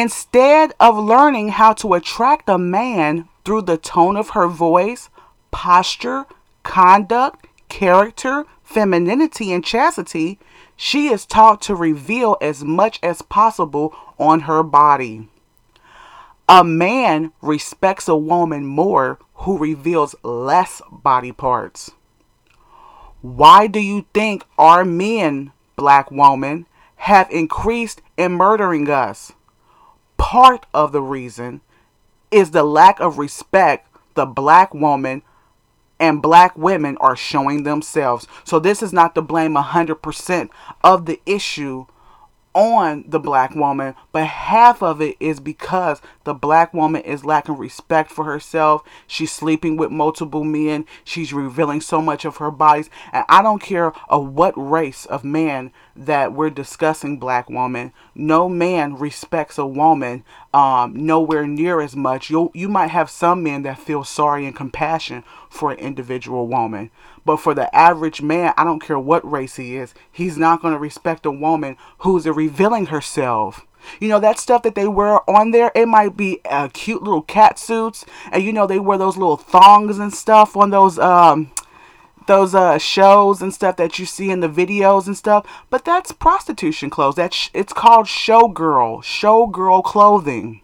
Instead 0.00 0.72
of 0.78 0.96
learning 0.96 1.48
how 1.48 1.72
to 1.72 1.92
attract 1.94 2.48
a 2.48 2.56
man 2.56 3.28
through 3.44 3.62
the 3.62 3.76
tone 3.76 4.16
of 4.16 4.28
her 4.28 4.46
voice, 4.46 5.10
posture, 5.50 6.24
conduct, 6.62 7.48
character, 7.68 8.44
femininity, 8.62 9.52
and 9.52 9.64
chastity, 9.64 10.38
she 10.76 11.08
is 11.08 11.26
taught 11.26 11.60
to 11.60 11.74
reveal 11.74 12.36
as 12.40 12.62
much 12.62 13.00
as 13.02 13.22
possible 13.22 13.92
on 14.20 14.42
her 14.42 14.62
body. 14.62 15.28
A 16.48 16.62
man 16.62 17.32
respects 17.42 18.06
a 18.06 18.14
woman 18.16 18.64
more 18.64 19.18
who 19.34 19.58
reveals 19.58 20.14
less 20.22 20.80
body 20.92 21.32
parts. 21.32 21.90
Why 23.20 23.66
do 23.66 23.80
you 23.80 24.06
think 24.14 24.44
our 24.58 24.84
men, 24.84 25.50
black 25.74 26.12
woman, 26.12 26.66
have 26.98 27.28
increased 27.32 28.00
in 28.16 28.34
murdering 28.34 28.88
us? 28.88 29.32
Part 30.18 30.66
of 30.74 30.92
the 30.92 31.00
reason 31.00 31.62
is 32.30 32.50
the 32.50 32.64
lack 32.64 33.00
of 33.00 33.16
respect 33.18 33.88
the 34.14 34.26
black 34.26 34.74
woman 34.74 35.22
and 36.00 36.20
black 36.20 36.56
women 36.58 36.96
are 36.98 37.16
showing 37.16 37.62
themselves. 37.62 38.26
So 38.44 38.58
this 38.58 38.82
is 38.82 38.92
not 38.92 39.14
to 39.14 39.22
blame 39.22 39.54
100% 39.54 40.50
of 40.82 41.06
the 41.06 41.20
issue 41.24 41.86
on 42.54 43.04
the 43.06 43.20
black 43.20 43.54
woman, 43.54 43.94
but 44.12 44.26
half 44.26 44.82
of 44.82 45.00
it 45.00 45.16
is 45.20 45.40
because 45.40 46.00
the 46.24 46.34
black 46.34 46.74
woman 46.74 47.02
is 47.02 47.24
lacking 47.24 47.56
respect 47.56 48.10
for 48.10 48.24
herself. 48.24 48.82
She's 49.06 49.32
sleeping 49.32 49.76
with 49.76 49.90
multiple 49.90 50.44
men. 50.44 50.86
She's 51.04 51.32
revealing 51.32 51.80
so 51.80 52.02
much 52.02 52.24
of 52.24 52.38
her 52.38 52.50
bodies. 52.50 52.90
And 53.12 53.24
I 53.28 53.42
don't 53.42 53.62
care 53.62 53.92
of 54.08 54.34
what 54.34 54.54
race 54.56 55.06
of 55.06 55.24
man 55.24 55.72
that 55.94 56.32
we're 56.32 56.50
discussing 56.50 57.18
black 57.18 57.50
woman. 57.50 57.92
No 58.14 58.48
man 58.48 58.96
respects 58.96 59.58
a 59.58 59.66
woman 59.66 60.24
um, 60.54 60.94
nowhere 60.94 61.46
near 61.46 61.80
as 61.80 61.94
much. 61.94 62.30
You 62.30 62.50
you 62.54 62.68
might 62.68 62.90
have 62.90 63.10
some 63.10 63.42
men 63.42 63.62
that 63.62 63.78
feel 63.78 64.04
sorry 64.04 64.46
and 64.46 64.56
compassion 64.56 65.24
for 65.48 65.72
an 65.72 65.78
individual 65.78 66.46
woman, 66.46 66.90
but 67.24 67.38
for 67.38 67.54
the 67.54 67.74
average 67.74 68.22
man, 68.22 68.54
I 68.56 68.64
don't 68.64 68.82
care 68.82 68.98
what 68.98 69.28
race 69.30 69.56
he 69.56 69.76
is, 69.76 69.94
he's 70.10 70.36
not 70.36 70.62
going 70.62 70.74
to 70.74 70.80
respect 70.80 71.26
a 71.26 71.30
woman 71.30 71.76
who's 71.98 72.26
revealing 72.26 72.86
herself. 72.86 73.66
You 74.00 74.08
know, 74.08 74.20
that 74.20 74.38
stuff 74.38 74.62
that 74.64 74.74
they 74.74 74.88
wear 74.88 75.28
on 75.30 75.50
there, 75.50 75.70
it 75.74 75.86
might 75.86 76.16
be 76.16 76.40
uh, 76.44 76.68
cute 76.72 77.02
little 77.02 77.22
cat 77.22 77.58
suits. 77.58 78.04
And, 78.32 78.42
you 78.42 78.52
know, 78.52 78.66
they 78.66 78.78
wear 78.78 78.98
those 78.98 79.16
little 79.16 79.36
thongs 79.36 79.98
and 79.98 80.12
stuff 80.12 80.56
on 80.56 80.70
those, 80.70 80.98
um, 80.98 81.52
those 82.26 82.54
uh, 82.54 82.78
shows 82.78 83.40
and 83.40 83.54
stuff 83.54 83.76
that 83.76 83.98
you 83.98 84.04
see 84.04 84.30
in 84.30 84.40
the 84.40 84.48
videos 84.48 85.06
and 85.06 85.16
stuff. 85.16 85.46
But 85.70 85.84
that's 85.84 86.12
prostitution 86.12 86.90
clothes. 86.90 87.14
That's, 87.14 87.50
it's 87.54 87.72
called 87.72 88.06
showgirl, 88.06 89.02
showgirl 89.02 89.84
clothing 89.84 90.60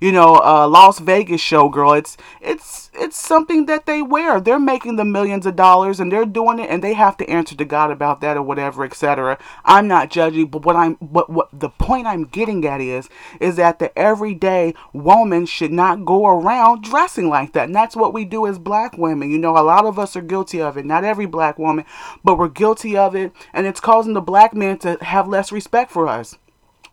you 0.00 0.12
know, 0.12 0.36
uh, 0.36 0.66
Las 0.66 0.98
Vegas 0.98 1.40
showgirl. 1.42 1.98
It's 1.98 2.16
it's 2.40 2.90
it's 2.94 3.18
something 3.18 3.66
that 3.66 3.84
they 3.84 4.00
wear. 4.00 4.40
They're 4.40 4.58
making 4.58 4.96
the 4.96 5.04
millions 5.04 5.44
of 5.44 5.56
dollars 5.56 6.00
and 6.00 6.10
they're 6.10 6.24
doing 6.24 6.58
it, 6.58 6.70
and 6.70 6.82
they 6.82 6.94
have 6.94 7.16
to 7.18 7.28
answer 7.28 7.54
to 7.54 7.64
God 7.64 7.90
about 7.90 8.20
that 8.22 8.36
or 8.36 8.42
whatever, 8.42 8.84
etc. 8.84 9.38
I'm 9.64 9.86
not 9.86 10.10
judging, 10.10 10.46
but 10.46 10.64
what 10.64 10.76
I'm 10.76 10.94
what 10.96 11.28
what 11.28 11.48
the 11.52 11.68
point 11.68 12.06
I'm 12.06 12.24
getting 12.24 12.66
at 12.66 12.80
is 12.80 13.08
is 13.40 13.56
that 13.56 13.78
the 13.78 13.96
everyday 13.98 14.74
woman 14.94 15.44
should 15.44 15.72
not 15.72 16.06
go 16.06 16.26
around 16.26 16.82
dressing 16.82 17.28
like 17.28 17.52
that, 17.52 17.66
and 17.66 17.74
that's 17.74 17.96
what 17.96 18.14
we 18.14 18.24
do 18.24 18.46
as 18.46 18.58
black 18.58 18.96
women. 18.96 19.30
You 19.30 19.38
know, 19.38 19.56
a 19.56 19.60
lot 19.60 19.84
of 19.84 19.98
us 19.98 20.16
are 20.16 20.22
guilty 20.22 20.62
of 20.62 20.78
it. 20.78 20.86
Not 20.86 21.04
every 21.04 21.26
black 21.26 21.58
woman, 21.58 21.84
but 22.24 22.38
we're 22.38 22.48
guilty 22.48 22.96
of 22.96 23.14
it, 23.14 23.32
and 23.52 23.66
it's 23.66 23.80
causing 23.80 24.14
the 24.14 24.20
black 24.22 24.54
man 24.54 24.78
to 24.78 24.96
have 25.02 25.28
less 25.28 25.52
respect 25.52 25.90
for 25.90 26.08
us. 26.08 26.38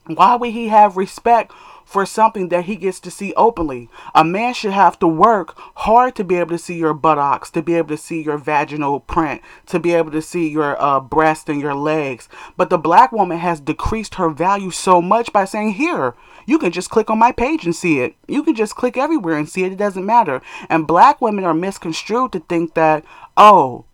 Why 0.08 0.36
would 0.36 0.52
he 0.52 0.70
have 0.70 0.98
respect 0.98 1.52
for 1.88 2.06
something 2.06 2.50
that 2.50 2.66
he 2.66 2.76
gets 2.76 3.00
to 3.00 3.10
see 3.10 3.34
openly. 3.38 3.90
A 4.14 4.26
man 4.26 4.54
should 4.54 4.74
have 4.74 5.00
to 5.00 5.08
work 5.08 5.58
hard 5.76 6.16
to 6.16 6.26
be 6.26 6.36
able 6.36 6.50
to 6.50 6.58
see 6.58 6.78
your 6.78 6.94
buttocks, 6.94 7.50
to 7.52 7.62
be 7.62 7.76
able 7.76 7.88
to 7.88 7.98
see 7.98 8.22
your 8.22 8.38
vaginal 8.38 9.00
print, 9.00 9.42
to 9.68 9.80
be 9.80 9.94
able 9.94 10.12
to 10.12 10.22
see 10.22 10.50
your 10.50 10.80
uh, 10.82 11.00
breast 11.00 11.48
and 11.48 11.62
your 11.62 11.74
legs. 11.74 12.28
But 12.58 12.70
the 12.70 12.78
black 12.78 13.14
woman 13.14 13.38
has 13.38 13.62
decreased 13.62 14.16
her 14.16 14.30
value 14.30 14.70
so 14.70 15.02
much 15.02 15.32
by 15.32 15.46
saying, 15.46 15.76
Here, 15.76 16.14
you 16.46 16.60
can 16.60 16.74
just 16.74 16.90
click 16.90 17.10
on 17.10 17.18
my 17.18 17.32
page 17.32 17.64
and 17.64 17.74
see 17.74 18.02
it. 18.02 18.16
You 18.28 18.44
can 18.44 18.54
just 18.54 18.76
click 18.76 18.98
everywhere 18.98 19.38
and 19.38 19.48
see 19.48 19.64
it. 19.64 19.72
It 19.72 19.78
doesn't 19.78 20.06
matter. 20.06 20.42
And 20.70 20.86
black 20.86 21.22
women 21.22 21.46
are 21.46 21.54
misconstrued 21.54 22.34
to 22.34 22.42
think 22.42 22.74
that, 22.74 23.06
oh, 23.38 23.86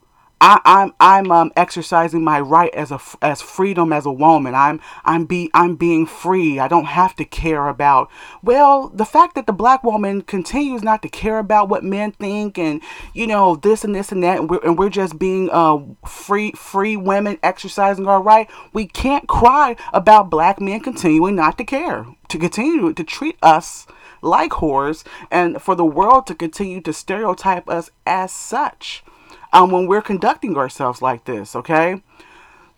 I, 0.45 0.59
I'm 0.65 0.93
I'm 0.99 1.31
um, 1.31 1.51
exercising 1.55 2.21
my 2.21 2.37
right 2.41 2.73
as 2.75 2.91
a 2.91 2.99
as 3.21 3.41
freedom 3.41 3.93
as 3.93 4.05
a 4.05 4.11
woman. 4.11 4.53
I'm 4.53 4.81
I'm 5.05 5.23
be 5.23 5.49
I'm 5.53 5.77
being 5.77 6.05
free. 6.05 6.59
I 6.59 6.67
don't 6.67 6.83
have 6.83 7.15
to 7.15 7.23
care 7.23 7.69
about. 7.69 8.11
Well, 8.43 8.89
the 8.89 9.05
fact 9.05 9.35
that 9.35 9.47
the 9.47 9.53
black 9.53 9.85
woman 9.85 10.21
continues 10.21 10.83
not 10.83 11.01
to 11.03 11.07
care 11.07 11.39
about 11.39 11.69
what 11.69 11.85
men 11.85 12.11
think, 12.11 12.57
and 12.57 12.81
you 13.13 13.25
know 13.25 13.55
this 13.55 13.85
and 13.85 13.95
this 13.95 14.11
and 14.11 14.21
that, 14.25 14.39
and 14.39 14.49
we're, 14.49 14.59
and 14.65 14.77
we're 14.77 14.89
just 14.89 15.17
being 15.17 15.49
uh 15.49 15.79
free 16.05 16.51
free 16.51 16.97
women 16.97 17.39
exercising 17.41 18.05
our 18.05 18.21
right. 18.21 18.49
We 18.73 18.85
can't 18.85 19.29
cry 19.29 19.77
about 19.93 20.29
black 20.29 20.59
men 20.59 20.81
continuing 20.81 21.37
not 21.37 21.57
to 21.59 21.63
care, 21.63 22.05
to 22.27 22.37
continue 22.37 22.91
to 22.91 23.03
treat 23.05 23.37
us 23.41 23.87
like 24.21 24.51
whores, 24.51 25.05
and 25.31 25.61
for 25.61 25.73
the 25.73 25.85
world 25.85 26.27
to 26.27 26.35
continue 26.35 26.81
to 26.81 26.91
stereotype 26.91 27.69
us 27.69 27.91
as 28.05 28.33
such 28.33 29.05
um, 29.53 29.71
when 29.71 29.87
we're 29.87 30.01
conducting 30.01 30.57
ourselves 30.57 31.01
like 31.01 31.25
this, 31.25 31.55
okay? 31.55 32.01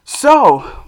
So, 0.04 0.86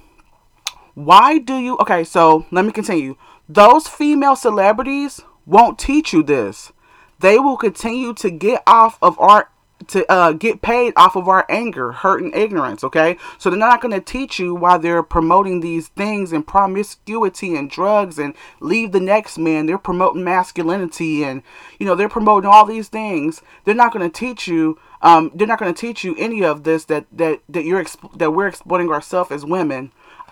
why 0.93 1.37
do 1.37 1.55
you. 1.57 1.77
Okay, 1.77 2.03
so 2.03 2.45
let 2.51 2.65
me 2.65 2.71
continue. 2.71 3.15
Those 3.49 3.87
female 3.87 4.35
celebrities 4.35 5.21
won't 5.45 5.79
teach 5.79 6.11
you 6.11 6.21
this. 6.21 6.71
They 7.19 7.39
will 7.39 7.57
continue 7.57 8.13
to 8.15 8.29
get 8.29 8.61
off 8.67 8.99
of 9.01 9.19
our 9.19 9.49
to 9.87 10.11
uh, 10.11 10.31
get 10.31 10.61
paid 10.61 10.91
off 10.95 11.15
of 11.15 11.27
our 11.27 11.45
anger, 11.49 11.91
hurt, 11.91 12.21
and 12.21 12.35
ignorance. 12.35 12.83
Okay, 12.83 13.17
so 13.37 13.49
they're 13.49 13.59
not 13.59 13.81
going 13.81 13.93
to 13.93 14.01
teach 14.01 14.39
you 14.39 14.55
why 14.55 14.77
they're 14.77 15.03
promoting 15.03 15.61
these 15.61 15.87
things 15.89 16.33
and 16.33 16.45
promiscuity 16.45 17.55
and 17.55 17.69
drugs 17.69 18.19
and 18.19 18.33
leave 18.59 18.91
the 18.91 18.99
next 18.99 19.37
man. 19.37 19.65
They're 19.65 19.77
promoting 19.77 20.23
masculinity 20.23 21.23
and 21.23 21.43
you 21.79 21.85
know 21.85 21.95
they're 21.95 22.09
promoting 22.09 22.49
all 22.49 22.65
these 22.65 22.89
things. 22.89 23.41
They're 23.63 23.75
not 23.75 23.93
going 23.93 24.09
to 24.09 24.19
teach 24.19 24.47
you. 24.47 24.79
Um, 25.01 25.31
they're 25.33 25.47
not 25.47 25.59
going 25.59 25.73
to 25.73 25.79
teach 25.79 26.03
you 26.03 26.15
any 26.17 26.43
of 26.43 26.63
this 26.63 26.85
that 26.85 27.05
that 27.11 27.41
that 27.49 27.63
you're 27.63 27.83
exp- 27.83 28.17
that 28.17 28.31
we're 28.31 28.47
exploiting 28.47 28.89
ourselves 28.89 29.31
as 29.31 29.45
women, 29.45 29.91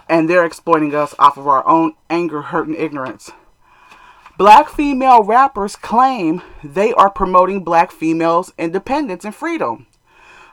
and 0.09 0.29
they're 0.29 0.45
exploiting 0.45 0.95
us 0.95 1.13
off 1.19 1.37
of 1.37 1.47
our 1.47 1.67
own 1.67 1.93
anger, 2.09 2.41
hurt, 2.41 2.67
and 2.67 2.75
ignorance. 2.75 3.31
Black 4.37 4.67
female 4.67 5.23
rappers 5.23 5.77
claim 5.77 6.41
they 6.61 6.91
are 6.93 7.09
promoting 7.09 7.63
black 7.63 7.91
females' 7.91 8.51
independence 8.57 9.23
and 9.23 9.33
freedom. 9.33 9.87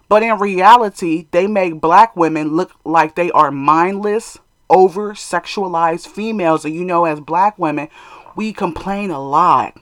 But 0.08 0.22
in 0.22 0.38
reality, 0.38 1.26
they 1.30 1.46
make 1.46 1.80
black 1.80 2.14
women 2.14 2.54
look 2.54 2.72
like 2.84 3.16
they 3.16 3.30
are 3.32 3.50
mindless, 3.50 4.38
over 4.70 5.14
sexualized 5.14 6.06
females. 6.06 6.64
And 6.64 6.74
you 6.74 6.84
know, 6.84 7.06
as 7.06 7.18
black 7.18 7.58
women, 7.58 7.88
we 8.36 8.52
complain 8.52 9.10
a 9.10 9.20
lot. 9.20 9.78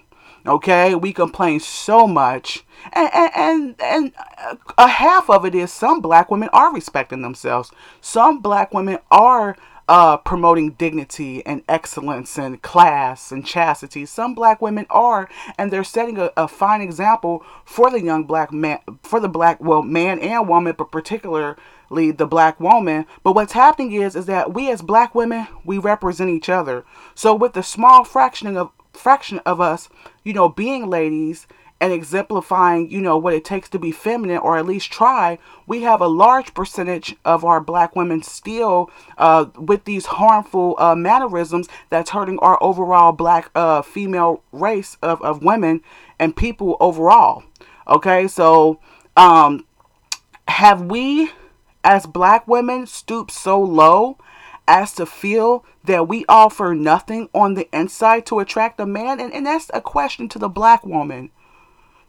Okay, 0.47 0.95
we 0.95 1.12
complain 1.12 1.61
so 1.61 2.06
much, 2.06 2.65
and 2.93 3.11
and 3.12 3.31
and, 3.37 3.75
and 3.81 4.12
a 4.78 4.89
half 4.89 5.28
of 5.28 5.45
it 5.45 5.55
is 5.55 5.71
some 5.71 6.01
black 6.01 6.31
women 6.31 6.49
are 6.53 6.73
respecting 6.73 7.21
themselves. 7.21 7.71
Some 8.01 8.41
black 8.41 8.73
women 8.73 9.01
are 9.11 9.55
uh, 9.91 10.17
promoting 10.19 10.71
dignity 10.71 11.45
and 11.45 11.62
excellence 11.69 12.39
and 12.39 12.62
class 12.62 13.33
and 13.33 13.45
chastity. 13.45 14.06
Some 14.06 14.34
black 14.34 14.62
women 14.62 14.87
are, 14.89 15.28
and 15.59 15.71
they're 15.71 15.84
setting 15.84 16.17
a, 16.17 16.31
a 16.37 16.47
fine 16.47 16.81
example 16.81 17.45
for 17.65 17.91
the 17.91 18.01
young 18.01 18.25
black 18.25 18.53
man, 18.53 18.78
for 19.03 19.19
the 19.19 19.28
black 19.28 19.61
well 19.61 19.83
man 19.83 20.21
and 20.21 20.49
woman, 20.49 20.75
but 20.78 20.93
particularly 20.93 21.57
the 21.91 22.27
black 22.27 22.61
woman. 22.61 23.05
But 23.25 23.34
what's 23.34 23.53
happening 23.53 23.93
is, 23.93 24.15
is 24.17 24.27
that 24.27 24.55
we 24.55 24.71
as 24.71 24.81
black 24.81 25.15
women 25.15 25.49
we 25.65 25.77
represent 25.77 26.31
each 26.31 26.49
other. 26.49 26.84
So 27.15 27.34
with 27.34 27.53
the 27.54 27.63
small 27.63 28.04
fractioning 28.04 28.57
of 28.57 28.71
fraction 28.92 29.41
of 29.41 29.60
us, 29.60 29.89
you 30.25 30.33
know, 30.33 30.48
being 30.48 30.89
ladies 30.89 31.47
and 31.81 31.92
exemplifying, 31.92 32.91
you 32.91 33.01
know, 33.01 33.16
what 33.16 33.33
it 33.33 33.45
takes 33.45 33.69
to 33.71 33.78
be 33.78 33.91
feminine 33.91 34.37
or 34.37 34.59
at 34.59 34.66
least 34.66 34.92
try, 34.92 35.39
we 35.66 35.83
have 35.83 36.01
a 36.01 36.07
large 36.07 36.53
percentage 36.53 37.16
of 37.25 37.42
our 37.42 37.60
black 37.60 37.97
women 37.97 38.22
still 38.22 38.91
uh, 39.16 39.47
with 39.57 39.84
these 39.84 40.07
harmful 40.07 40.75
uh, 40.78 40.95
mannerisms 40.95 41.69
that's 41.89 42.10
hurting 42.10 42.39
our 42.41 42.63
overall 42.63 43.13
black 43.13 43.51
uh, 43.54 43.81
female 43.81 44.42
race 44.53 44.98
of, 45.01 45.22
of 45.22 45.42
women 45.42 45.81
and 46.19 46.37
people 46.37 46.77
overall. 46.81 47.42
Okay, 47.89 48.28
so 48.28 48.78
um, 49.16 49.65
have 50.48 50.83
we 50.83 51.31
as 51.83 52.04
black 52.04 52.47
women 52.47 52.87
stooped 52.87 53.31
so 53.31 53.59
low 53.59 54.19
as 54.71 54.95
to 54.95 55.05
feel 55.05 55.65
that 55.84 56.09
we 56.09 56.25
offer 56.28 56.75
nothing 56.75 57.28
on 57.34 57.55
the 57.55 57.69
inside 57.77 58.25
to 58.27 58.39
attract 58.39 58.81
a 58.81 58.87
man? 58.87 59.21
And, 59.21 59.33
and 59.34 59.45
that's 59.45 59.71
a 59.75 59.81
question 59.81 60.28
to 60.31 60.39
the 60.39 60.49
black 60.49 60.87
woman 60.87 61.31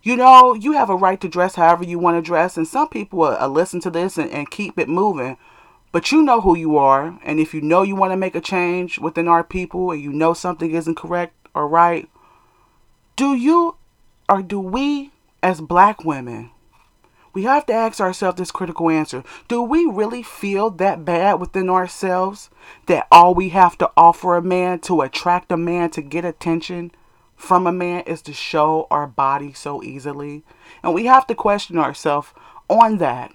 you 0.04 0.16
know, 0.16 0.56
you 0.56 0.72
have 0.74 0.90
a 0.90 0.96
right 0.96 1.22
to 1.22 1.30
dress 1.30 1.56
however 1.56 1.84
you 1.84 2.00
want 2.00 2.18
to 2.18 2.28
dress, 2.28 2.58
and 2.58 2.68
some 2.68 2.90
people 2.90 3.19
will, 3.19 3.38
will 3.40 3.50
listen 3.50 3.80
to 3.81 3.92
this 3.92 4.18
and, 4.18 4.31
and 4.31 4.50
keep 4.50 4.80
it 4.80 4.90
moving. 4.90 5.38
But 5.92 6.12
you 6.12 6.24
know 6.24 6.42
who 6.42 6.58
you 6.58 6.78
are, 6.78 7.19
and 7.24 7.40
if 7.40 7.54
you 7.54 7.62
know 7.62 7.84
you 7.84 7.96
want 7.96 8.12
to 8.12 8.18
make 8.18 8.36
a 8.36 8.42
change 8.42 8.98
within 8.98 9.28
our 9.28 9.44
people 9.44 9.92
and 9.92 10.02
you 10.02 10.12
know 10.12 10.34
something 10.34 10.72
isn't 10.72 10.96
correct 10.96 11.36
or 11.54 11.68
right, 11.68 12.10
do 13.16 13.36
you 13.36 13.75
or 14.28 14.42
do 14.42 14.60
we 14.60 15.12
as 15.44 15.62
black 15.62 16.04
women 16.04 16.52
we 17.33 17.44
have 17.44 17.66
to 17.68 17.74
ask 17.74 18.00
ourselves 18.00 18.38
this 18.38 18.51
critical 18.51 18.89
answer. 18.89 19.24
Do 19.48 19.62
we 19.62 19.86
really 19.86 20.24
feel 20.24 20.69
that 20.72 21.06
bad 21.06 21.39
within 21.39 21.69
ourselves 21.69 22.50
that 22.88 23.07
all 23.12 23.33
we 23.33 23.50
have 23.50 23.78
to 23.80 23.92
offer 23.95 24.36
a 24.36 24.42
man 24.42 24.80
to 24.81 25.01
attract 25.01 25.51
a 25.51 25.57
man 25.57 25.89
to 25.92 26.01
get 26.01 26.25
attention 26.25 26.92
from 27.36 27.66
a 27.66 27.72
man 27.72 28.01
is 28.01 28.22
to 28.24 28.33
show 28.33 28.88
our 28.92 29.07
body 29.07 29.54
so 29.54 29.81
easily? 29.81 30.44
And 30.83 30.94
we 30.94 31.06
have 31.06 31.25
to 31.28 31.36
question 31.36 31.78
ourselves 31.78 32.33
on 32.69 32.98
that. 32.98 33.31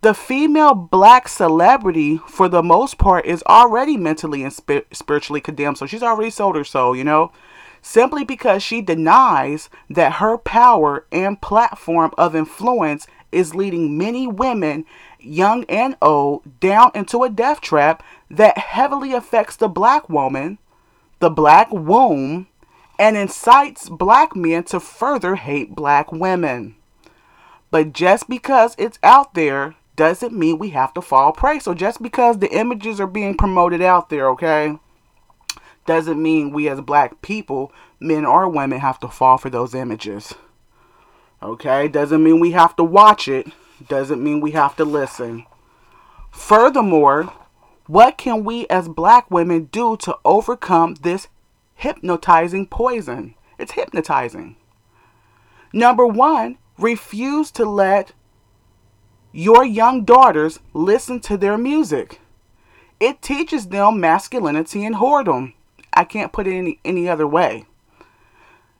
The 0.00 0.14
female 0.14 0.74
black 0.74 1.28
celebrity, 1.28 2.18
for 2.18 2.48
the 2.48 2.62
most 2.62 2.98
part, 2.98 3.26
is 3.26 3.42
already 3.48 3.96
mentally 3.96 4.44
and 4.44 4.52
spiritually 4.52 5.40
condemned. 5.40 5.78
So 5.78 5.86
she's 5.86 6.02
already 6.02 6.30
sold 6.30 6.56
her 6.56 6.64
soul, 6.64 6.94
you 6.94 7.04
know? 7.04 7.32
simply 7.82 8.24
because 8.24 8.62
she 8.62 8.80
denies 8.80 9.70
that 9.88 10.14
her 10.14 10.36
power 10.36 11.06
and 11.12 11.40
platform 11.40 12.12
of 12.18 12.34
influence 12.34 13.06
is 13.30 13.54
leading 13.54 13.98
many 13.98 14.26
women, 14.26 14.84
young 15.18 15.64
and 15.64 15.96
old, 16.00 16.60
down 16.60 16.90
into 16.94 17.22
a 17.22 17.30
death 17.30 17.60
trap 17.60 18.02
that 18.30 18.58
heavily 18.58 19.12
affects 19.12 19.56
the 19.56 19.68
black 19.68 20.08
woman, 20.08 20.58
the 21.20 21.30
black 21.30 21.70
womb, 21.72 22.46
and 22.98 23.16
incites 23.16 23.88
black 23.88 24.34
men 24.34 24.64
to 24.64 24.80
further 24.80 25.36
hate 25.36 25.74
black 25.74 26.10
women. 26.10 26.74
But 27.70 27.92
just 27.92 28.28
because 28.28 28.74
it's 28.78 28.98
out 29.02 29.34
there 29.34 29.74
doesn't 29.98 30.32
mean 30.32 30.58
we 30.58 30.70
have 30.70 30.94
to 30.94 31.02
fall 31.02 31.32
prey. 31.32 31.58
So 31.58 31.74
just 31.74 32.00
because 32.00 32.38
the 32.38 32.50
images 32.50 33.00
are 33.00 33.06
being 33.06 33.36
promoted 33.36 33.82
out 33.82 34.08
there, 34.08 34.30
okay? 34.30 34.78
doesn't 35.88 36.22
mean 36.22 36.52
we 36.52 36.68
as 36.68 36.82
black 36.82 37.22
people, 37.22 37.72
men 37.98 38.26
or 38.26 38.48
women, 38.48 38.78
have 38.78 39.00
to 39.00 39.08
fall 39.08 39.38
for 39.38 39.48
those 39.48 39.74
images. 39.74 40.34
Okay? 41.42 41.88
Doesn't 41.88 42.22
mean 42.22 42.40
we 42.40 42.52
have 42.52 42.76
to 42.76 42.84
watch 42.84 43.26
it. 43.26 43.48
Doesn't 43.88 44.22
mean 44.22 44.40
we 44.40 44.50
have 44.50 44.76
to 44.76 44.84
listen. 44.84 45.46
Furthermore, 46.30 47.32
what 47.86 48.18
can 48.18 48.44
we 48.44 48.66
as 48.68 48.86
black 48.86 49.30
women 49.30 49.64
do 49.72 49.96
to 49.96 50.16
overcome 50.26 50.94
this 51.00 51.28
hypnotizing 51.74 52.66
poison? 52.66 53.34
It's 53.58 53.72
hypnotizing. 53.72 54.56
Number 55.72 56.06
one, 56.06 56.58
refuse 56.78 57.50
to 57.52 57.64
let 57.64 58.12
your 59.32 59.64
young 59.64 60.04
daughters 60.04 60.58
listen 60.72 61.20
to 61.20 61.36
their 61.36 61.58
music. 61.58 62.20
It 63.00 63.22
teaches 63.22 63.68
them 63.68 64.00
masculinity 64.00 64.84
and 64.84 64.96
whoredom. 64.96 65.54
I 65.92 66.04
can't 66.04 66.32
put 66.32 66.46
it 66.46 66.56
any, 66.56 66.80
any 66.84 67.08
other 67.08 67.26
way. 67.26 67.66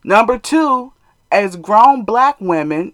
Number 0.03 0.37
two, 0.37 0.93
as 1.31 1.55
grown 1.55 2.03
black 2.03 2.39
women, 2.39 2.93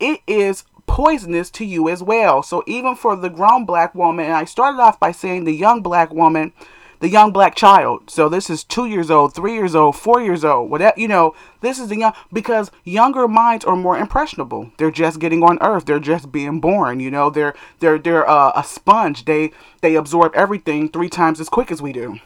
it 0.00 0.20
is 0.26 0.64
poisonous 0.86 1.50
to 1.50 1.64
you 1.64 1.88
as 1.88 2.02
well. 2.02 2.42
So 2.42 2.62
even 2.66 2.94
for 2.94 3.16
the 3.16 3.30
grown 3.30 3.64
black 3.64 3.94
woman, 3.94 4.26
and 4.26 4.34
I 4.34 4.44
started 4.44 4.80
off 4.80 4.98
by 4.98 5.12
saying 5.12 5.44
the 5.44 5.52
young 5.52 5.82
black 5.82 6.12
woman, 6.12 6.52
the 7.02 7.08
young 7.08 7.32
black 7.32 7.56
child. 7.56 8.08
So 8.08 8.28
this 8.28 8.48
is 8.48 8.62
two 8.62 8.86
years 8.86 9.10
old, 9.10 9.34
three 9.34 9.54
years 9.54 9.74
old, 9.74 9.96
four 9.96 10.22
years 10.22 10.44
old, 10.44 10.70
whatever 10.70 10.94
you 10.96 11.08
know. 11.08 11.34
This 11.60 11.80
is 11.80 11.88
the 11.88 11.98
young 11.98 12.12
because 12.32 12.70
younger 12.84 13.26
minds 13.26 13.64
are 13.64 13.74
more 13.74 13.98
impressionable. 13.98 14.70
They're 14.78 14.92
just 14.92 15.18
getting 15.18 15.42
on 15.42 15.58
earth. 15.60 15.84
They're 15.84 15.98
just 15.98 16.30
being 16.30 16.60
born. 16.60 17.00
You 17.00 17.10
know, 17.10 17.28
they're 17.28 17.54
they're 17.80 17.98
they're 17.98 18.28
uh, 18.28 18.52
a 18.54 18.62
sponge. 18.62 19.24
They 19.24 19.50
they 19.80 19.96
absorb 19.96 20.32
everything 20.36 20.88
three 20.88 21.08
times 21.08 21.40
as 21.40 21.48
quick 21.48 21.72
as 21.72 21.82
we 21.82 21.92
do. 21.92 22.20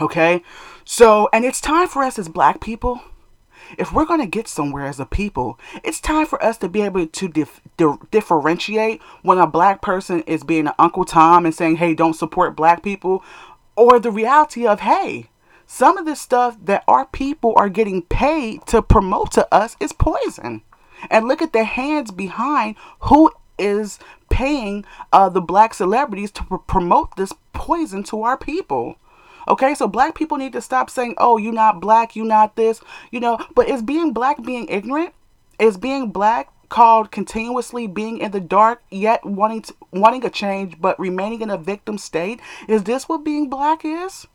Okay? 0.00 0.42
So, 0.84 1.28
and 1.32 1.44
it's 1.44 1.60
time 1.60 1.88
for 1.88 2.04
us 2.04 2.20
as 2.20 2.28
black 2.28 2.60
people, 2.60 3.02
if 3.76 3.92
we're 3.92 4.06
going 4.06 4.20
to 4.20 4.26
get 4.26 4.48
somewhere 4.48 4.86
as 4.86 4.98
a 4.98 5.04
people, 5.06 5.58
it's 5.84 6.00
time 6.00 6.26
for 6.26 6.42
us 6.42 6.56
to 6.58 6.68
be 6.68 6.82
able 6.82 7.06
to 7.06 7.28
dif- 7.28 7.60
di- 7.76 7.98
differentiate 8.10 9.02
when 9.22 9.38
a 9.38 9.46
black 9.46 9.82
person 9.82 10.22
is 10.22 10.44
being 10.44 10.68
an 10.68 10.74
Uncle 10.78 11.04
Tom 11.04 11.44
and 11.44 11.54
saying, 11.54 11.76
hey, 11.76 11.94
don't 11.94 12.14
support 12.14 12.56
black 12.56 12.82
people, 12.82 13.22
or 13.78 14.00
the 14.00 14.10
reality 14.10 14.66
of, 14.66 14.80
hey, 14.80 15.30
some 15.66 15.96
of 15.96 16.04
this 16.04 16.20
stuff 16.20 16.56
that 16.64 16.82
our 16.88 17.06
people 17.06 17.52
are 17.56 17.68
getting 17.68 18.02
paid 18.02 18.66
to 18.66 18.82
promote 18.82 19.30
to 19.32 19.54
us 19.54 19.76
is 19.78 19.92
poison. 19.92 20.62
And 21.10 21.28
look 21.28 21.40
at 21.40 21.52
the 21.52 21.62
hands 21.62 22.10
behind 22.10 22.74
who 23.02 23.30
is 23.58 24.00
paying 24.30 24.84
uh, 25.12 25.28
the 25.28 25.40
black 25.40 25.74
celebrities 25.74 26.32
to 26.32 26.44
pr- 26.44 26.56
promote 26.56 27.16
this 27.16 27.32
poison 27.52 28.02
to 28.04 28.22
our 28.22 28.36
people. 28.36 28.96
Okay, 29.46 29.74
so 29.74 29.86
black 29.86 30.14
people 30.14 30.36
need 30.38 30.52
to 30.54 30.60
stop 30.60 30.90
saying, 30.90 31.14
oh, 31.18 31.36
you're 31.36 31.52
not 31.52 31.80
black, 31.80 32.16
you're 32.16 32.26
not 32.26 32.56
this, 32.56 32.80
you 33.12 33.20
know. 33.20 33.38
But 33.54 33.68
is 33.68 33.82
being 33.82 34.12
black 34.12 34.42
being 34.42 34.66
ignorant? 34.68 35.14
Is 35.58 35.76
being 35.76 36.10
black 36.10 36.52
called 36.68 37.10
continuously 37.10 37.86
being 37.86 38.18
in 38.18 38.30
the 38.30 38.40
dark 38.40 38.82
yet 38.90 39.24
wanting 39.24 39.62
to, 39.62 39.74
wanting 39.92 40.24
a 40.24 40.30
change 40.30 40.80
but 40.80 40.98
remaining 40.98 41.40
in 41.40 41.50
a 41.50 41.58
victim 41.58 41.98
state? 41.98 42.40
Is 42.68 42.84
this 42.84 43.08
what 43.08 43.24
being 43.24 43.48
black 43.48 43.84
is? 43.84 44.26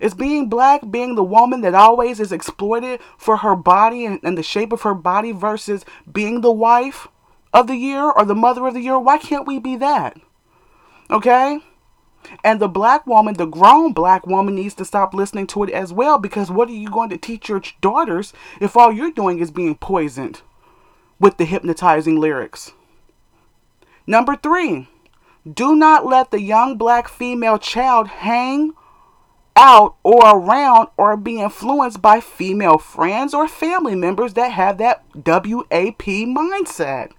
Is 0.00 0.14
being 0.14 0.48
black 0.48 0.90
being 0.90 1.14
the 1.14 1.24
woman 1.24 1.62
that 1.62 1.74
always 1.74 2.20
is 2.20 2.32
exploited 2.32 3.00
for 3.16 3.38
her 3.38 3.56
body 3.56 4.04
and, 4.04 4.20
and 4.22 4.36
the 4.36 4.42
shape 4.42 4.72
of 4.72 4.82
her 4.82 4.94
body 4.94 5.32
versus 5.32 5.84
being 6.10 6.40
the 6.40 6.52
wife 6.52 7.08
of 7.52 7.66
the 7.66 7.76
year 7.76 8.02
or 8.02 8.24
the 8.24 8.34
mother 8.34 8.66
of 8.66 8.74
the 8.74 8.82
year? 8.82 8.98
Why 8.98 9.18
can't 9.18 9.46
we 9.46 9.58
be 9.58 9.76
that? 9.76 10.18
Okay? 11.10 11.60
And 12.42 12.60
the 12.60 12.68
black 12.68 13.06
woman, 13.06 13.34
the 13.34 13.46
grown 13.46 13.92
black 13.92 14.26
woman, 14.26 14.56
needs 14.56 14.74
to 14.74 14.84
stop 14.84 15.14
listening 15.14 15.46
to 15.48 15.62
it 15.62 15.70
as 15.70 15.92
well 15.92 16.18
because 16.18 16.50
what 16.50 16.68
are 16.68 16.72
you 16.72 16.90
going 16.90 17.08
to 17.10 17.16
teach 17.16 17.48
your 17.48 17.62
daughters 17.80 18.32
if 18.60 18.76
all 18.76 18.92
you're 18.92 19.12
doing 19.12 19.38
is 19.38 19.50
being 19.50 19.76
poisoned 19.76 20.42
with 21.18 21.36
the 21.36 21.44
hypnotizing 21.44 22.20
lyrics? 22.20 22.72
Number 24.06 24.36
three, 24.36 24.88
do 25.50 25.74
not 25.76 26.06
let 26.06 26.30
the 26.30 26.40
young 26.40 26.76
black 26.76 27.08
female 27.08 27.58
child 27.58 28.08
hang 28.08 28.72
out 29.56 29.96
or 30.02 30.20
around 30.24 30.88
or 30.96 31.16
be 31.16 31.40
influenced 31.40 32.02
by 32.02 32.20
female 32.20 32.78
friends 32.78 33.32
or 33.32 33.48
family 33.48 33.94
members 33.94 34.34
that 34.34 34.52
have 34.52 34.78
that 34.78 35.02
WAP 35.14 36.02
mindset. 36.02 37.12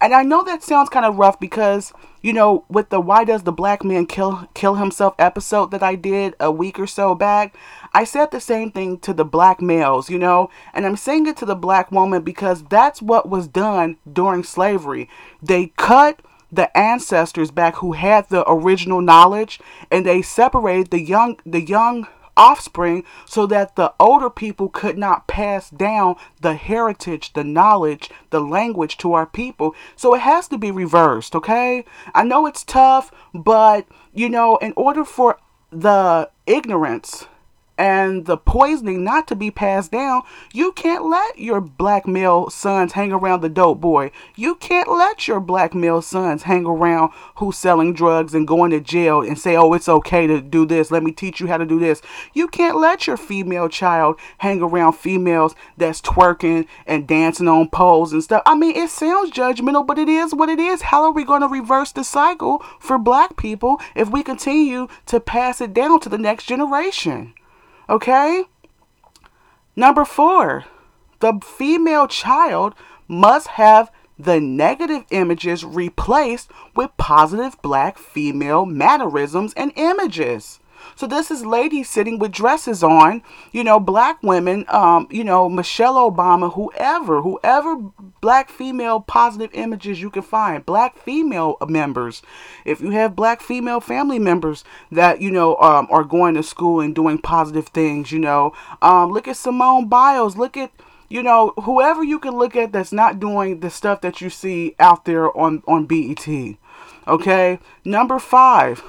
And 0.00 0.14
I 0.14 0.22
know 0.22 0.42
that 0.44 0.62
sounds 0.62 0.88
kind 0.88 1.06
of 1.06 1.16
rough 1.16 1.38
because, 1.38 1.92
you 2.22 2.32
know, 2.32 2.64
with 2.68 2.90
the 2.90 3.00
why 3.00 3.24
does 3.24 3.42
the 3.42 3.52
black 3.52 3.84
man 3.84 4.06
kill 4.06 4.48
kill 4.54 4.76
himself 4.76 5.14
episode 5.18 5.70
that 5.70 5.82
I 5.82 5.94
did 5.94 6.34
a 6.40 6.50
week 6.50 6.78
or 6.78 6.86
so 6.86 7.14
back, 7.14 7.56
I 7.92 8.04
said 8.04 8.30
the 8.30 8.40
same 8.40 8.70
thing 8.70 8.98
to 9.00 9.12
the 9.12 9.24
black 9.24 9.60
males, 9.60 10.10
you 10.10 10.18
know, 10.18 10.50
and 10.72 10.86
I'm 10.86 10.96
saying 10.96 11.26
it 11.26 11.36
to 11.38 11.46
the 11.46 11.54
black 11.54 11.92
woman 11.92 12.22
because 12.22 12.62
that's 12.64 13.00
what 13.00 13.28
was 13.28 13.46
done 13.46 13.96
during 14.10 14.42
slavery. 14.42 15.08
They 15.42 15.68
cut 15.76 16.20
the 16.50 16.76
ancestors 16.76 17.50
back 17.50 17.76
who 17.76 17.92
had 17.92 18.28
the 18.28 18.48
original 18.50 19.00
knowledge 19.00 19.60
and 19.90 20.06
they 20.06 20.22
separated 20.22 20.90
the 20.90 21.00
young 21.00 21.38
the 21.44 21.60
young 21.60 22.06
offspring 22.36 23.04
so 23.24 23.46
that 23.46 23.76
the 23.76 23.92
older 23.98 24.30
people 24.30 24.68
could 24.68 24.98
not 24.98 25.26
pass 25.26 25.70
down 25.70 26.16
the 26.40 26.54
heritage, 26.54 27.32
the 27.32 27.44
knowledge, 27.44 28.10
the 28.30 28.40
language 28.40 28.96
to 28.98 29.12
our 29.12 29.26
people. 29.26 29.74
So 29.96 30.14
it 30.14 30.20
has 30.20 30.48
to 30.48 30.58
be 30.58 30.70
reversed, 30.70 31.34
okay? 31.34 31.84
I 32.14 32.24
know 32.24 32.46
it's 32.46 32.64
tough, 32.64 33.10
but 33.32 33.86
you 34.12 34.28
know, 34.28 34.56
in 34.58 34.72
order 34.76 35.04
for 35.04 35.38
the 35.70 36.30
ignorance 36.46 37.26
and 37.76 38.26
the 38.26 38.36
poisoning 38.36 39.02
not 39.02 39.26
to 39.28 39.36
be 39.36 39.50
passed 39.50 39.90
down, 39.90 40.22
you 40.52 40.72
can't 40.72 41.04
let 41.04 41.38
your 41.38 41.60
black 41.60 42.06
male 42.06 42.48
sons 42.50 42.92
hang 42.92 43.12
around 43.12 43.40
the 43.40 43.48
dope 43.48 43.80
boy. 43.80 44.12
You 44.36 44.54
can't 44.54 44.88
let 44.88 45.26
your 45.26 45.40
black 45.40 45.74
male 45.74 46.00
sons 46.00 46.44
hang 46.44 46.66
around 46.66 47.12
who's 47.36 47.56
selling 47.56 47.92
drugs 47.92 48.34
and 48.34 48.46
going 48.46 48.70
to 48.70 48.80
jail 48.80 49.22
and 49.22 49.38
say, 49.38 49.56
oh, 49.56 49.72
it's 49.72 49.88
okay 49.88 50.26
to 50.26 50.40
do 50.40 50.64
this. 50.66 50.90
Let 50.90 51.02
me 51.02 51.10
teach 51.10 51.40
you 51.40 51.48
how 51.48 51.56
to 51.56 51.66
do 51.66 51.80
this. 51.80 52.00
You 52.32 52.46
can't 52.46 52.76
let 52.76 53.06
your 53.06 53.16
female 53.16 53.68
child 53.68 54.18
hang 54.38 54.62
around 54.62 54.92
females 54.92 55.54
that's 55.76 56.00
twerking 56.00 56.66
and 56.86 57.08
dancing 57.08 57.48
on 57.48 57.68
poles 57.68 58.12
and 58.12 58.22
stuff. 58.22 58.42
I 58.46 58.54
mean, 58.54 58.76
it 58.76 58.90
sounds 58.90 59.30
judgmental, 59.30 59.86
but 59.86 59.98
it 59.98 60.08
is 60.08 60.34
what 60.34 60.48
it 60.48 60.60
is. 60.60 60.82
How 60.82 61.02
are 61.02 61.12
we 61.12 61.24
going 61.24 61.40
to 61.40 61.48
reverse 61.48 61.90
the 61.90 62.04
cycle 62.04 62.62
for 62.78 62.98
black 62.98 63.36
people 63.36 63.80
if 63.96 64.10
we 64.10 64.22
continue 64.22 64.86
to 65.06 65.18
pass 65.18 65.60
it 65.60 65.74
down 65.74 65.98
to 66.00 66.08
the 66.08 66.18
next 66.18 66.44
generation? 66.44 67.34
Okay? 67.88 68.44
Number 69.76 70.04
four, 70.04 70.64
the 71.20 71.40
female 71.42 72.06
child 72.06 72.74
must 73.08 73.48
have 73.48 73.90
the 74.18 74.40
negative 74.40 75.04
images 75.10 75.64
replaced 75.64 76.50
with 76.76 76.96
positive 76.96 77.60
black 77.62 77.98
female 77.98 78.64
mannerisms 78.64 79.52
and 79.54 79.72
images. 79.76 80.60
So 80.96 81.06
this 81.06 81.30
is 81.30 81.44
ladies 81.44 81.88
sitting 81.88 82.18
with 82.18 82.32
dresses 82.32 82.82
on, 82.82 83.22
you 83.52 83.64
know, 83.64 83.80
black 83.80 84.22
women, 84.22 84.64
um, 84.68 85.08
you 85.10 85.24
know, 85.24 85.48
Michelle 85.48 86.10
Obama, 86.10 86.54
whoever, 86.54 87.22
whoever 87.22 87.76
black 88.20 88.50
female 88.50 89.00
positive 89.00 89.50
images 89.54 90.00
you 90.00 90.10
can 90.10 90.22
find, 90.22 90.64
black 90.64 90.96
female 90.96 91.56
members. 91.68 92.22
If 92.64 92.80
you 92.80 92.90
have 92.90 93.16
black 93.16 93.40
female 93.40 93.80
family 93.80 94.18
members 94.18 94.64
that, 94.90 95.20
you 95.20 95.30
know, 95.30 95.56
um, 95.56 95.88
are 95.90 96.04
going 96.04 96.34
to 96.34 96.42
school 96.42 96.80
and 96.80 96.94
doing 96.94 97.18
positive 97.18 97.68
things, 97.68 98.12
you 98.12 98.18
know, 98.18 98.52
um, 98.82 99.10
look 99.10 99.28
at 99.28 99.36
Simone 99.36 99.88
Biles, 99.88 100.36
look 100.36 100.56
at 100.56 100.70
you 101.08 101.22
know, 101.22 101.52
whoever 101.62 102.02
you 102.02 102.18
can 102.18 102.34
look 102.34 102.56
at 102.56 102.72
that's 102.72 102.92
not 102.92 103.20
doing 103.20 103.60
the 103.60 103.70
stuff 103.70 104.00
that 104.00 104.20
you 104.20 104.30
see 104.30 104.74
out 104.80 105.04
there 105.04 105.36
on, 105.36 105.62
on 105.68 105.86
BET. 105.86 106.26
Okay? 107.06 107.58
Number 107.84 108.18
five, 108.18 108.82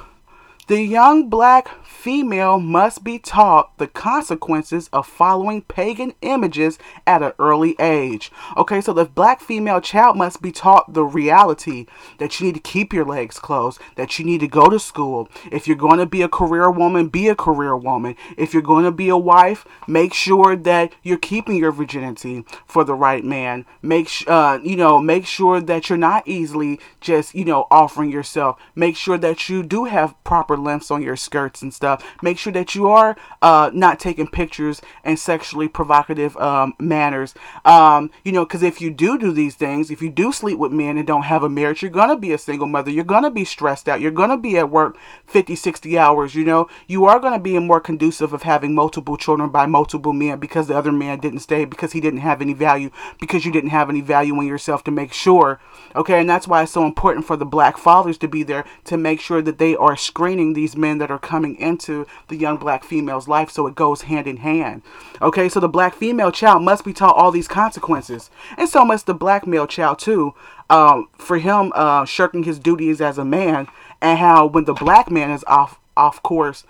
the 0.68 0.82
young 0.82 1.30
black 1.30 1.86
female 1.86 2.60
must 2.60 3.04
be 3.04 3.18
taught 3.18 3.78
the 3.78 3.88
consequences 3.88 4.90
of 4.94 5.08
following 5.08 5.62
pagan 5.62 6.14
images 6.22 6.78
at 7.08 7.24
an 7.24 7.34
early 7.40 7.76
age. 7.80 8.32
Okay, 8.58 8.82
so 8.82 8.94
the 8.94 9.06
black 9.06 9.42
female 9.42 9.82
child 9.82 10.18
must 10.18 10.42
be 10.42 10.52
taught 10.52 10.94
the 10.94 11.04
reality 11.04 11.86
that 12.20 12.40
you 12.40 12.46
need 12.46 12.56
to 12.56 12.62
keep 12.62 12.94
your 12.94 13.06
legs 13.06 13.40
closed, 13.40 13.80
that 13.96 14.18
you 14.20 14.26
need 14.26 14.40
to 14.40 14.48
go 14.48 14.70
to 14.70 14.80
school. 14.80 15.30
If 15.52 15.68
you're 15.68 15.76
going 15.76 16.00
to 16.00 16.06
be 16.06 16.22
a 16.22 16.30
career 16.30 16.70
woman, 16.70 17.08
be 17.08 17.28
a 17.28 17.36
career 17.36 17.76
woman. 17.76 18.16
If 18.38 18.54
you're 18.54 18.62
going 18.62 18.86
to 18.86 18.92
be 18.92 19.10
a 19.10 19.18
wife, 19.18 19.66
make 19.88 20.14
sure 20.14 20.56
that 20.56 20.94
you're 21.04 21.18
keeping 21.18 21.58
your 21.58 21.72
virginity 21.72 22.44
for 22.66 22.84
the 22.84 22.94
right 22.94 23.24
man. 23.24 23.66
Make 23.82 24.10
uh, 24.28 24.60
you 24.64 24.76
know, 24.76 25.00
make 25.00 25.26
sure 25.26 25.60
that 25.60 25.90
you're 25.90 25.98
not 25.98 26.28
easily 26.28 26.80
just, 27.02 27.34
you 27.34 27.46
know, 27.46 27.68
offering 27.72 28.12
yourself. 28.12 28.60
Make 28.76 28.96
sure 28.96 29.18
that 29.18 29.50
you 29.50 29.64
do 29.64 29.86
have 29.86 30.22
proper 30.24 30.55
lengths 30.58 30.92
on 30.92 31.02
your 31.02 31.16
skirts 31.16 31.62
and 31.62 31.74
stuff 31.74 32.04
Make 32.22 32.38
sure 32.38 32.54
that 32.54 32.76
you 32.76 32.88
are 32.88 33.16
uh, 33.42 33.72
not 33.74 34.00
taking 34.00 34.28
pictures 34.28 34.82
in 35.04 35.18
sexually 35.18 35.68
provocative 35.68 36.36
um, 36.38 36.74
manners. 36.80 37.34
Um, 37.64 38.12
you 38.24 38.32
know, 38.32 38.46
because 38.46 38.64
if 38.64 38.82
you 38.82 38.92
do 38.92 39.18
do 39.18 39.32
these 39.32 39.56
things, 39.56 39.92
if 39.92 40.02
you 40.02 40.10
do 40.10 40.32
sleep 40.32 40.58
with 40.58 40.72
men 40.72 40.98
and 40.98 41.06
don't 41.06 41.24
have 41.24 41.44
a 41.44 41.50
marriage, 41.50 41.82
you're 41.82 41.92
going 41.92 42.10
to 42.10 42.16
be 42.16 42.32
a 42.32 42.38
single 42.38 42.68
mother. 42.68 42.92
You're 42.92 43.04
going 43.04 43.24
to 43.24 43.30
be 43.30 43.46
stressed 43.46 43.90
out. 43.90 44.02
You're 44.02 44.12
going 44.12 44.30
to 44.30 44.38
be 44.38 44.58
at 44.58 44.70
work 44.70 44.98
50, 45.26 45.56
60 45.56 45.98
hours. 45.98 46.36
You 46.36 46.46
know, 46.46 46.70
you 46.88 47.06
are 47.06 47.20
going 47.20 47.34
to 47.34 47.40
be 47.40 47.58
more 47.60 47.82
conducive 47.82 48.34
of 48.34 48.44
having 48.44 48.74
multiple 48.74 49.18
children 49.18 49.50
by 49.50 49.66
multiple 49.66 50.14
men 50.14 50.40
because 50.40 50.68
the 50.68 50.78
other 50.78 50.92
man 50.92 51.20
didn't 51.20 51.40
stay, 51.40 51.66
because 51.66 51.92
he 51.92 52.02
didn't 52.02 52.20
have 52.20 52.42
any 52.42 52.54
value, 52.54 52.90
because 53.20 53.46
you 53.46 53.52
didn't 53.52 53.70
have 53.72 53.90
any 53.90 54.02
value 54.02 54.40
in 54.40 54.48
yourself 54.48 54.84
to 54.86 54.92
make 54.92 55.14
sure. 55.14 55.60
Okay, 55.96 56.20
and 56.20 56.30
that's 56.30 56.48
why 56.48 56.64
it's 56.64 56.72
so 56.72 56.86
important 56.86 57.26
for 57.26 57.38
the 57.38 57.46
black 57.46 57.78
fathers 57.78 58.18
to 58.20 58.28
be 58.28 58.44
there 58.44 58.66
to 58.86 58.98
make 58.98 59.20
sure 59.20 59.42
that 59.42 59.58
they 59.58 59.76
are 59.76 59.96
screening 59.96 60.45
these 60.54 60.76
men 60.76 60.98
that 61.00 61.12
are 61.12 61.20
coming 61.20 61.56
into 61.58 62.06
the 62.28 62.36
young 62.36 62.58
black 62.58 62.84
female's 62.84 63.28
life 63.28 63.50
so 63.50 63.68
it 63.68 63.76
goes 63.76 64.04
hand 64.04 64.28
in 64.28 64.38
hand. 64.38 64.82
Okay, 65.22 65.50
so 65.50 65.60
the 65.60 65.70
black 65.70 65.96
female 65.96 66.32
child 66.32 66.64
must 66.64 66.84
be 66.84 66.94
taught 66.94 67.16
all 67.16 67.32
these 67.32 67.48
consequences, 67.48 68.30
and 68.58 68.70
so 68.70 68.84
must 68.86 69.06
the 69.06 69.14
black 69.14 69.48
male 69.48 69.68
child 69.68 70.00
too. 70.00 70.34
Um, 70.70 71.10
for 71.18 71.38
him 71.38 71.72
uh, 71.76 72.06
shirking 72.06 72.44
his 72.44 72.60
duties 72.60 73.00
as 73.00 73.18
a 73.18 73.26
man, 73.26 73.68
and 74.02 74.20
how 74.20 74.48
when 74.48 74.66
the 74.66 74.74
black 74.74 75.12
man 75.12 75.32
is 75.32 75.44
off 75.48 75.80
off 75.98 76.22
course, 76.24 76.66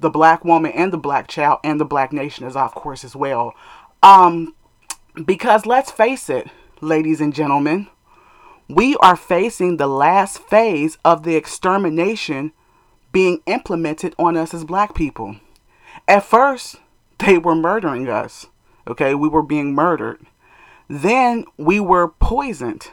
the 0.00 0.10
black 0.10 0.44
woman 0.44 0.72
and 0.72 0.92
the 0.92 0.98
black 0.98 1.28
child 1.28 1.58
and 1.64 1.80
the 1.80 1.84
black 1.84 2.12
nation 2.12 2.46
is 2.46 2.56
off 2.56 2.74
course 2.74 3.04
as 3.04 3.16
well. 3.16 3.54
Um, 4.02 4.54
because 5.24 5.66
let's 5.66 5.90
face 5.90 6.30
it, 6.30 6.48
ladies 6.80 7.20
and 7.20 7.34
gentlemen, 7.34 7.88
we 8.68 8.96
are 8.96 9.16
facing 9.16 9.76
the 9.76 9.86
last 9.86 10.38
phase 10.38 10.98
of 11.04 11.22
the 11.22 11.34
extermination 11.34 12.52
being 13.12 13.42
implemented 13.46 14.14
on 14.18 14.36
us 14.36 14.54
as 14.54 14.64
black 14.64 14.94
people. 14.94 15.36
At 16.06 16.24
first, 16.24 16.76
they 17.18 17.38
were 17.38 17.54
murdering 17.54 18.08
us. 18.08 18.46
Okay, 18.86 19.14
we 19.14 19.28
were 19.28 19.42
being 19.42 19.74
murdered. 19.74 20.20
Then 20.88 21.44
we 21.56 21.80
were 21.80 22.08
poisoned. 22.08 22.90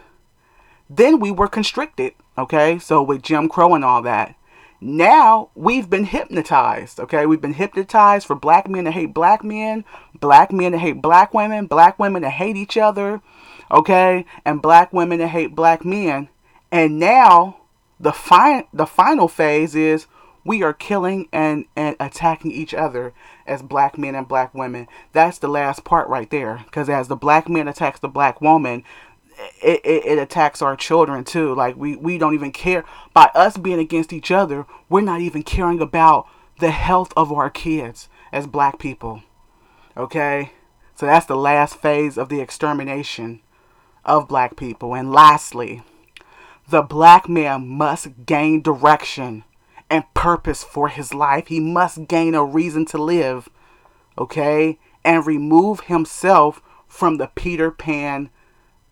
Then 0.89 1.19
we 1.19 1.31
were 1.31 1.47
constricted. 1.47 2.13
Okay, 2.37 2.79
so 2.79 3.01
with 3.01 3.21
Jim 3.21 3.47
Crow 3.47 3.73
and 3.73 3.85
all 3.85 4.01
that. 4.01 4.35
Now 4.81 5.49
we've 5.55 5.89
been 5.89 6.03
hypnotized. 6.03 6.99
Okay, 6.99 7.25
we've 7.25 7.41
been 7.41 7.53
hypnotized 7.53 8.27
for 8.27 8.35
black 8.35 8.69
men 8.69 8.83
to 8.85 8.91
hate 8.91 9.13
black 9.13 9.43
men, 9.43 9.85
black 10.19 10.51
men 10.51 10.73
to 10.73 10.77
hate 10.77 11.01
black 11.01 11.33
women, 11.33 11.65
black 11.65 11.97
women 11.97 12.21
to 12.23 12.29
hate 12.29 12.57
each 12.57 12.77
other. 12.77 13.21
Okay, 13.71 14.25
and 14.43 14.61
black 14.61 14.91
women 14.91 15.19
to 15.19 15.27
hate 15.27 15.55
black 15.55 15.85
men. 15.85 16.29
And 16.71 16.99
now 16.99 17.57
the 17.99 18.11
fi- 18.13 18.67
the 18.73 18.85
final 18.85 19.27
phase 19.27 19.75
is 19.75 20.07
we 20.45 20.61
are 20.61 20.73
killing 20.73 21.27
and, 21.33 21.65
and 21.75 21.95
attacking 21.99 22.51
each 22.51 22.73
other 22.73 23.13
as 23.47 23.63
black 23.63 23.97
men 23.97 24.13
and 24.13 24.27
black 24.27 24.53
women. 24.53 24.87
That's 25.11 25.39
the 25.39 25.47
last 25.47 25.83
part 25.83 26.07
right 26.07 26.29
there. 26.29 26.61
Because 26.65 26.87
as 26.87 27.07
the 27.07 27.15
black 27.15 27.49
man 27.49 27.67
attacks 27.67 27.99
the 27.99 28.07
black 28.07 28.39
woman, 28.41 28.83
it, 29.61 29.81
it, 29.83 30.05
it, 30.05 30.19
attacks 30.19 30.61
our 30.61 30.75
children 30.75 31.23
too. 31.23 31.53
Like 31.55 31.75
we, 31.75 31.95
we 31.95 32.17
don't 32.17 32.35
even 32.35 32.51
care. 32.51 32.85
By 33.13 33.31
us 33.33 33.57
being 33.57 33.79
against 33.79 34.13
each 34.13 34.31
other, 34.31 34.65
we're 34.87 35.01
not 35.01 35.21
even 35.21 35.41
caring 35.43 35.81
about 35.81 36.27
the 36.59 36.71
health 36.71 37.11
of 37.17 37.31
our 37.31 37.49
kids 37.49 38.07
as 38.31 38.47
black 38.47 38.77
people. 38.77 39.23
Okay? 39.97 40.51
So 40.93 41.07
that's 41.07 41.25
the 41.25 41.35
last 41.35 41.75
phase 41.77 42.17
of 42.17 42.29
the 42.29 42.39
extermination 42.39 43.41
of 44.05 44.27
black 44.27 44.55
people. 44.55 44.95
And 44.95 45.11
lastly, 45.11 45.83
the 46.67 46.81
black 46.81 47.29
man 47.29 47.67
must 47.67 48.25
gain 48.25 48.61
direction 48.61 49.43
and 49.89 50.11
purpose 50.13 50.63
for 50.63 50.89
his 50.89 51.13
life. 51.13 51.47
He 51.47 51.59
must 51.59 52.07
gain 52.07 52.33
a 52.33 52.43
reason 52.43 52.85
to 52.87 52.97
live, 52.97 53.49
okay? 54.17 54.79
And 55.03 55.25
remove 55.25 55.81
himself 55.81 56.61
from 56.87 57.17
the 57.17 57.27
Peter 57.27 57.69
Pan 57.69 58.29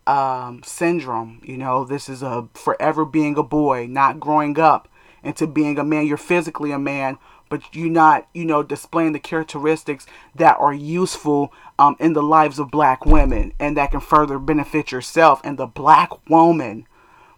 um, 0.05 0.61
syndrome. 0.63 1.41
You 1.43 1.57
know, 1.57 1.83
this 1.83 2.09
is 2.09 2.21
a 2.21 2.47
forever 2.53 3.05
being 3.05 3.37
a 3.37 3.43
boy, 3.43 3.87
not 3.87 4.19
growing 4.19 4.59
up 4.59 4.87
into 5.23 5.47
being 5.47 5.79
a 5.79 5.83
man. 5.83 6.05
You're 6.05 6.17
physically 6.17 6.71
a 6.71 6.79
man, 6.79 7.17
but 7.49 7.73
you're 7.73 7.89
not, 7.89 8.27
you 8.33 8.45
know, 8.45 8.61
displaying 8.61 9.13
the 9.13 9.19
characteristics 9.19 10.05
that 10.35 10.57
are 10.59 10.73
useful 10.73 11.51
um, 11.79 11.95
in 11.99 12.13
the 12.13 12.23
lives 12.23 12.59
of 12.59 12.69
black 12.69 13.05
women 13.05 13.53
and 13.59 13.75
that 13.77 13.91
can 13.91 13.99
further 14.01 14.37
benefit 14.37 14.91
yourself. 14.91 15.41
And 15.43 15.57
the 15.57 15.65
black 15.65 16.29
woman 16.29 16.85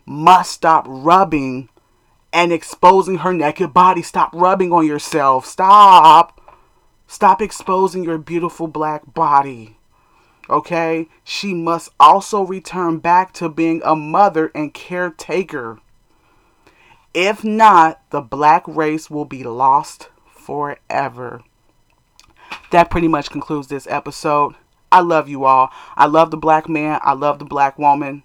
must 0.06 0.52
stop 0.52 0.86
rubbing 0.88 1.70
and 2.32 2.52
exposing 2.52 3.20
her 3.20 3.34
naked 3.34 3.74
body. 3.74 4.02
Stop 4.02 4.32
rubbing 4.34 4.72
on 4.72 4.86
yourself. 4.86 5.46
Stop. 5.46 6.42
Stop 7.08 7.42
exposing 7.42 8.04
your 8.04 8.18
beautiful 8.18 8.68
black 8.68 9.14
body. 9.14 9.78
Okay? 10.50 11.08
She 11.24 11.54
must 11.54 11.90
also 12.00 12.44
return 12.44 13.00
back 13.00 13.34
to 13.34 13.50
being 13.50 13.82
a 13.84 13.96
mother 13.96 14.52
and 14.54 14.74
caretaker. 14.74 15.80
If 17.14 17.44
not, 17.44 18.02
the 18.10 18.22
black 18.22 18.64
race 18.68 19.10
will 19.10 19.26
be 19.26 19.44
lost 19.44 20.10
forever. 20.28 21.44
That 22.72 22.90
pretty 22.90 23.08
much 23.08 23.30
concludes 23.30 23.68
this 23.68 23.88
episode. 23.88 24.56
I 24.92 25.00
love 25.00 25.30
you 25.30 25.46
all. 25.46 25.72
I 25.96 26.06
love 26.06 26.32
the 26.32 26.38
black 26.38 26.68
man. 26.68 27.00
I 27.02 27.14
love 27.14 27.40
the 27.40 27.46
black 27.46 27.80
woman. 27.80 28.24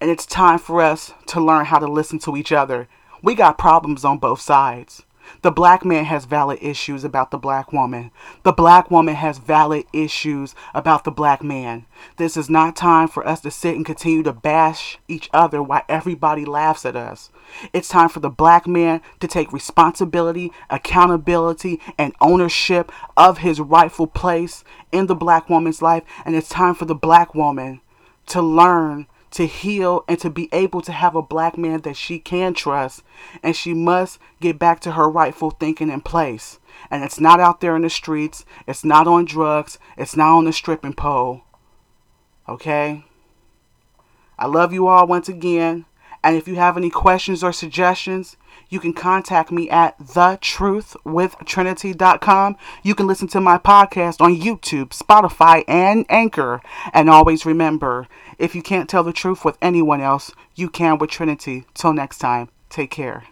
And 0.00 0.10
it's 0.10 0.26
time 0.26 0.58
for 0.58 0.82
us 0.82 1.12
to 1.26 1.40
learn 1.40 1.66
how 1.66 1.78
to 1.78 1.86
listen 1.86 2.18
to 2.20 2.36
each 2.36 2.52
other. 2.52 2.88
We 3.22 3.34
got 3.34 3.58
problems 3.58 4.04
on 4.04 4.18
both 4.18 4.40
sides. 4.40 5.02
The 5.42 5.50
black 5.50 5.84
man 5.84 6.04
has 6.04 6.24
valid 6.24 6.58
issues 6.62 7.04
about 7.04 7.30
the 7.30 7.38
black 7.38 7.72
woman. 7.72 8.10
The 8.42 8.52
black 8.52 8.90
woman 8.90 9.14
has 9.14 9.38
valid 9.38 9.84
issues 9.92 10.54
about 10.74 11.04
the 11.04 11.10
black 11.10 11.42
man. 11.42 11.86
This 12.16 12.36
is 12.36 12.48
not 12.48 12.76
time 12.76 13.08
for 13.08 13.26
us 13.26 13.40
to 13.40 13.50
sit 13.50 13.74
and 13.74 13.84
continue 13.84 14.22
to 14.22 14.32
bash 14.32 14.98
each 15.08 15.28
other 15.32 15.62
while 15.62 15.82
everybody 15.88 16.44
laughs 16.44 16.84
at 16.84 16.96
us. 16.96 17.30
It's 17.72 17.88
time 17.88 18.08
for 18.08 18.20
the 18.20 18.30
black 18.30 18.66
man 18.66 19.00
to 19.20 19.26
take 19.26 19.52
responsibility, 19.52 20.52
accountability, 20.70 21.80
and 21.98 22.14
ownership 22.20 22.92
of 23.16 23.38
his 23.38 23.60
rightful 23.60 24.06
place 24.06 24.64
in 24.92 25.06
the 25.06 25.14
black 25.14 25.48
woman's 25.48 25.82
life. 25.82 26.04
And 26.24 26.36
it's 26.36 26.48
time 26.48 26.74
for 26.74 26.84
the 26.84 26.94
black 26.94 27.34
woman 27.34 27.80
to 28.26 28.42
learn 28.42 29.06
to 29.36 29.46
heal 29.46 30.02
and 30.08 30.18
to 30.18 30.30
be 30.30 30.48
able 30.50 30.80
to 30.80 30.92
have 30.92 31.14
a 31.14 31.20
black 31.20 31.58
man 31.58 31.82
that 31.82 31.94
she 31.94 32.18
can 32.18 32.54
trust. 32.54 33.02
And 33.42 33.54
she 33.54 33.74
must 33.74 34.18
get 34.40 34.58
back 34.58 34.80
to 34.80 34.92
her 34.92 35.10
rightful 35.10 35.50
thinking 35.50 35.90
in 35.90 36.00
place. 36.00 36.58
And 36.90 37.04
it's 37.04 37.20
not 37.20 37.38
out 37.38 37.60
there 37.60 37.76
in 37.76 37.82
the 37.82 37.90
streets, 37.90 38.46
it's 38.66 38.82
not 38.82 39.06
on 39.06 39.26
drugs, 39.26 39.78
it's 39.98 40.16
not 40.16 40.36
on 40.36 40.46
the 40.46 40.54
stripping 40.54 40.94
pole. 40.94 41.42
Okay? 42.48 43.04
I 44.38 44.46
love 44.46 44.72
you 44.72 44.86
all 44.86 45.06
once 45.06 45.28
again. 45.28 45.84
And 46.24 46.34
if 46.34 46.48
you 46.48 46.54
have 46.56 46.78
any 46.78 46.90
questions 46.90 47.44
or 47.44 47.52
suggestions, 47.52 48.38
you 48.68 48.80
can 48.80 48.92
contact 48.92 49.52
me 49.52 49.70
at 49.70 49.96
thetruthwithtrinity.com. 49.98 52.56
You 52.82 52.94
can 52.94 53.06
listen 53.06 53.28
to 53.28 53.40
my 53.40 53.56
podcast 53.58 54.20
on 54.20 54.34
YouTube, 54.34 54.88
Spotify, 54.88 55.62
and 55.68 56.04
Anchor. 56.08 56.60
And 56.92 57.08
always 57.08 57.46
remember, 57.46 58.08
if 58.38 58.54
you 58.54 58.62
can't 58.62 58.88
tell 58.88 59.02
the 59.02 59.12
truth 59.12 59.44
with 59.44 59.58
anyone 59.60 60.00
else, 60.00 60.32
you 60.54 60.68
can 60.68 60.98
with 60.98 61.10
Trinity. 61.10 61.64
Till 61.74 61.92
next 61.92 62.18
time, 62.18 62.48
take 62.68 62.90
care. 62.90 63.24